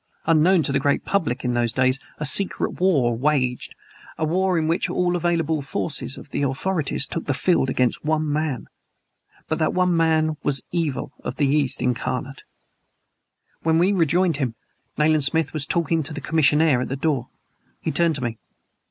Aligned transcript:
Unknown 0.25 0.63
to 0.63 0.71
the 0.71 0.79
great 0.79 1.05
public, 1.05 1.45
in 1.45 1.53
those 1.53 1.71
days 1.71 1.99
a 2.17 2.25
secret 2.25 2.79
war 2.79 3.15
waged 3.15 3.75
a 4.17 4.25
war 4.25 4.57
in 4.57 4.67
which 4.67 4.89
all 4.89 5.11
the 5.11 5.17
available 5.17 5.61
forces 5.61 6.17
of 6.17 6.31
the 6.31 6.41
authorities 6.41 7.05
took 7.05 7.25
the 7.27 7.35
field 7.35 7.69
against 7.69 8.03
one 8.03 8.27
man! 8.33 8.65
But 9.47 9.59
that 9.59 9.75
one 9.75 9.95
man 9.95 10.37
was 10.41 10.57
the 10.57 10.79
evil 10.79 11.11
of 11.23 11.35
the 11.35 11.45
East 11.45 11.83
incarnate. 11.83 12.41
When 13.61 13.77
we 13.77 13.91
rejoined 13.91 14.37
him, 14.37 14.55
Nayland 14.97 15.23
Smith 15.23 15.53
was 15.53 15.67
talking 15.67 16.01
to 16.01 16.15
the 16.15 16.19
commissionaire 16.19 16.81
at 16.81 16.89
the 16.89 16.95
door. 16.95 17.29
He 17.79 17.91
turned 17.91 18.15
to 18.15 18.23
me. 18.23 18.39